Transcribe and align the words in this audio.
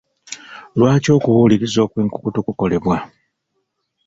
Lwaki 0.77 1.09
okubuuliriza 1.17 1.79
okw'enkukutu 1.85 2.39
kukolebwa. 2.45 2.97